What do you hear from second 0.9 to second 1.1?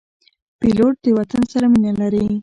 د